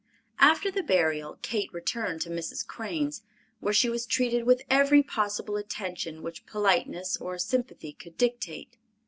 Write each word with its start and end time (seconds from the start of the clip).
After 0.39 0.71
the 0.71 0.81
burial 0.81 1.37
Kate 1.43 1.71
returned 1.71 2.21
to 2.21 2.31
Mrs. 2.31 2.65
Crane's, 2.65 3.21
where 3.59 3.71
she 3.71 3.87
was 3.87 4.07
treated 4.07 4.45
with 4.45 4.63
every 4.67 5.03
possible 5.03 5.57
attention 5.57 6.23
which 6.23 6.47
politeness 6.47 7.17
or 7.17 7.37
sympathy 7.37 7.93
could 7.93 8.17
dictate. 8.17 8.77